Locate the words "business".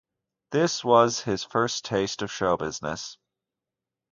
2.57-3.19